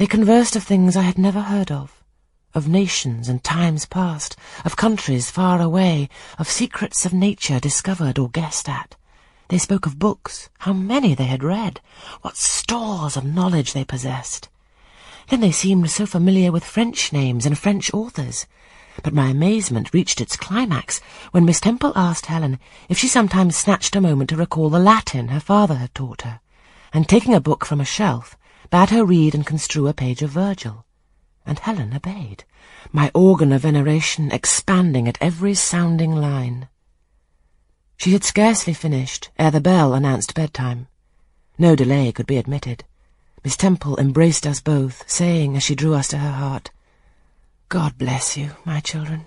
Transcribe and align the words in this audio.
They 0.00 0.06
conversed 0.06 0.56
of 0.56 0.62
things 0.62 0.96
I 0.96 1.02
had 1.02 1.18
never 1.18 1.42
heard 1.42 1.70
of, 1.70 2.02
of 2.54 2.66
nations 2.66 3.28
and 3.28 3.44
times 3.44 3.84
past, 3.84 4.34
of 4.64 4.74
countries 4.74 5.30
far 5.30 5.60
away, 5.60 6.08
of 6.38 6.48
secrets 6.48 7.04
of 7.04 7.12
nature 7.12 7.60
discovered 7.60 8.18
or 8.18 8.30
guessed 8.30 8.66
at. 8.66 8.96
They 9.48 9.58
spoke 9.58 9.84
of 9.84 9.98
books, 9.98 10.48
how 10.60 10.72
many 10.72 11.14
they 11.14 11.26
had 11.26 11.44
read, 11.44 11.82
what 12.22 12.38
stores 12.38 13.18
of 13.18 13.26
knowledge 13.26 13.74
they 13.74 13.84
possessed. 13.84 14.48
Then 15.28 15.42
they 15.42 15.52
seemed 15.52 15.90
so 15.90 16.06
familiar 16.06 16.50
with 16.50 16.64
French 16.64 17.12
names 17.12 17.44
and 17.44 17.58
French 17.58 17.92
authors. 17.92 18.46
But 19.02 19.12
my 19.12 19.26
amazement 19.28 19.92
reached 19.92 20.22
its 20.22 20.34
climax 20.34 21.02
when 21.32 21.44
Miss 21.44 21.60
Temple 21.60 21.92
asked 21.94 22.24
Helen 22.24 22.58
if 22.88 22.96
she 22.96 23.06
sometimes 23.06 23.54
snatched 23.54 23.94
a 23.94 24.00
moment 24.00 24.30
to 24.30 24.36
recall 24.36 24.70
the 24.70 24.78
Latin 24.78 25.28
her 25.28 25.40
father 25.40 25.74
had 25.74 25.94
taught 25.94 26.22
her, 26.22 26.40
and 26.90 27.06
taking 27.06 27.34
a 27.34 27.38
book 27.38 27.66
from 27.66 27.82
a 27.82 27.84
shelf, 27.84 28.34
bade 28.70 28.90
her 28.90 29.04
read 29.04 29.34
and 29.34 29.44
construe 29.44 29.88
a 29.88 29.92
page 29.92 30.22
of 30.22 30.30
Virgil. 30.30 30.84
And 31.44 31.58
Helen 31.58 31.92
obeyed, 31.94 32.44
my 32.92 33.10
organ 33.14 33.52
of 33.52 33.62
veneration 33.62 34.30
expanding 34.30 35.08
at 35.08 35.18
every 35.20 35.54
sounding 35.54 36.14
line. 36.14 36.68
She 37.96 38.12
had 38.12 38.24
scarcely 38.24 38.72
finished 38.72 39.30
ere 39.38 39.50
the 39.50 39.60
bell 39.60 39.92
announced 39.92 40.34
bedtime. 40.34 40.86
No 41.58 41.74
delay 41.74 42.12
could 42.12 42.26
be 42.26 42.38
admitted. 42.38 42.84
Miss 43.44 43.56
Temple 43.56 43.98
embraced 43.98 44.46
us 44.46 44.60
both, 44.60 45.02
saying 45.10 45.56
as 45.56 45.62
she 45.62 45.74
drew 45.74 45.94
us 45.94 46.08
to 46.08 46.18
her 46.18 46.32
heart, 46.32 46.70
God 47.68 47.98
bless 47.98 48.36
you, 48.36 48.50
my 48.64 48.80
children. 48.80 49.26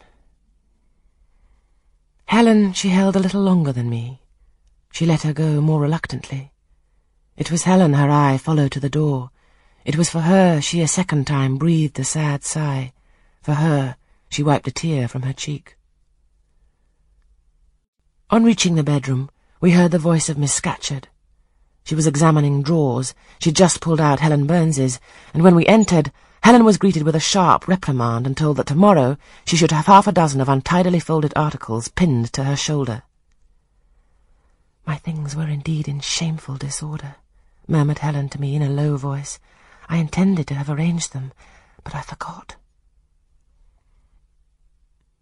Helen 2.26 2.74
she 2.74 2.90
held 2.90 3.16
a 3.16 3.20
little 3.20 3.42
longer 3.42 3.72
than 3.72 3.90
me. 3.90 4.22
She 4.92 5.06
let 5.06 5.22
her 5.22 5.34
go 5.34 5.62
more 5.62 5.80
reluctantly. 5.80 6.52
It 7.38 7.52
was 7.52 7.64
Helen 7.64 7.94
her 7.94 8.10
eye 8.10 8.38
followed 8.38 8.72
to 8.74 8.80
the 8.80 8.90
door. 8.90 9.32
It 9.86 9.98
was 9.98 10.10
for 10.10 10.22
her 10.22 10.62
she 10.62 10.82
a 10.82 10.88
second 10.88 11.28
time 11.28 11.58
breathed 11.58 12.00
a 12.00 12.04
sad 12.04 12.44
sigh. 12.44 12.94
For 13.42 13.56
her 13.56 13.96
she 14.30 14.42
wiped 14.42 14.68
a 14.68 14.72
tear 14.72 15.08
from 15.08 15.24
her 15.24 15.34
cheek. 15.34 15.78
On 18.30 18.44
reaching 18.44 18.76
the 18.76 18.84
bedroom, 18.84 19.30
we 19.60 19.72
heard 19.72 19.92
the 19.92 20.00
voice 20.00 20.30
of 20.30 20.38
Miss 20.38 20.54
Scatcherd. 20.54 21.10
She 21.84 21.96
was 21.96 22.08
examining 22.08 22.64
drawers. 22.64 23.14
She'd 23.40 23.56
just 23.56 23.82
pulled 23.82 24.00
out 24.00 24.22
Helen 24.22 24.48
Burns's, 24.48 25.00
and 25.34 25.44
when 25.44 25.56
we 25.56 25.68
entered, 25.68 26.12
Helen 26.42 26.64
was 26.64 26.78
greeted 26.78 27.04
with 27.04 27.16
a 27.16 27.20
sharp 27.20 27.68
reprimand 27.68 28.26
and 28.26 28.36
told 28.36 28.58
that 28.58 28.68
tomorrow 28.68 29.18
she 29.46 29.58
should 29.58 29.72
have 29.72 29.86
half 29.86 30.08
a 30.08 30.12
dozen 30.12 30.42
of 30.42 30.50
untidily 30.50 31.00
folded 31.00 31.34
articles 31.36 31.90
pinned 31.90 32.32
to 32.34 32.46
her 32.46 32.56
shoulder. 32.56 33.04
My 34.86 34.96
things 34.96 35.36
were 35.36 35.48
indeed 35.48 35.88
in 35.88 36.00
shameful 36.00 36.56
disorder 36.56 37.16
murmured 37.68 38.00
Helen 38.00 38.30
to 38.30 38.42
me 38.42 38.56
in 38.56 38.62
a 38.62 38.70
low 38.70 38.98
voice. 38.98 39.40
I 39.90 39.98
intended 39.98 40.48
to 40.48 40.56
have 40.56 40.70
arranged 40.70 41.14
them, 41.14 41.34
but 41.84 41.96
I 41.96 42.02
forgot. 42.02 42.56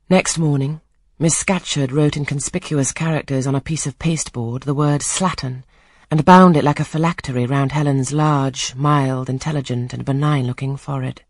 Next 0.09 0.37
morning, 0.37 0.81
Miss 1.17 1.35
Scatcherd 1.35 1.91
wrote 1.91 2.17
in 2.17 2.25
conspicuous 2.25 2.91
characters 2.91 3.47
on 3.47 3.55
a 3.55 3.61
piece 3.61 3.87
of 3.87 3.99
pasteboard 3.99 4.63
the 4.63 4.73
word 4.73 5.01
slattern, 5.01 5.63
and 6.09 6.25
bound 6.25 6.57
it 6.57 6.63
like 6.63 6.79
a 6.79 6.83
phylactery 6.83 7.45
round 7.45 7.71
Helen's 7.71 8.11
large, 8.11 8.75
mild, 8.75 9.29
intelligent, 9.29 9.93
and 9.93 10.03
benign-looking 10.03 10.77
forehead. 10.77 11.21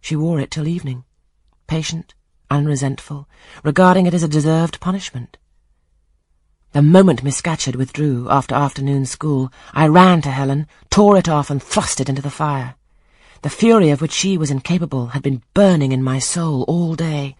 She 0.00 0.16
wore 0.16 0.40
it 0.40 0.50
till 0.50 0.68
evening, 0.68 1.04
patient, 1.66 2.14
unresentful, 2.50 3.28
regarding 3.64 4.06
it 4.06 4.14
as 4.14 4.22
a 4.22 4.28
deserved 4.28 4.80
punishment. 4.80 5.38
The 6.72 6.80
moment 6.80 7.22
Miss 7.22 7.36
Scatcherd 7.36 7.76
withdrew 7.76 8.30
after 8.30 8.54
afternoon 8.54 9.04
school, 9.04 9.52
I 9.74 9.86
ran 9.86 10.22
to 10.22 10.30
Helen, 10.30 10.66
tore 10.88 11.18
it 11.18 11.28
off, 11.28 11.50
and 11.50 11.62
thrust 11.62 12.00
it 12.00 12.08
into 12.08 12.22
the 12.22 12.30
fire. 12.30 12.76
The 13.42 13.50
fury 13.50 13.90
of 13.90 14.00
which 14.00 14.12
she 14.12 14.38
was 14.38 14.50
incapable 14.50 15.08
had 15.08 15.22
been 15.22 15.42
burning 15.52 15.92
in 15.92 16.02
my 16.02 16.18
soul 16.18 16.62
all 16.62 16.94
day, 16.94 17.36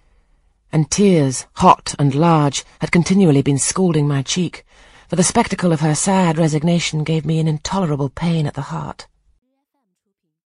and 0.70 0.90
tears, 0.90 1.46
hot 1.54 1.94
and 1.98 2.14
large, 2.14 2.62
had 2.80 2.92
continually 2.92 3.40
been 3.40 3.56
scalding 3.56 4.06
my 4.06 4.20
cheek, 4.20 4.66
for 5.08 5.16
the 5.16 5.22
spectacle 5.22 5.72
of 5.72 5.80
her 5.80 5.94
sad 5.94 6.36
resignation 6.36 7.02
gave 7.02 7.24
me 7.24 7.38
an 7.38 7.48
intolerable 7.48 8.10
pain 8.10 8.46
at 8.46 8.52
the 8.52 8.68
heart. 8.72 9.06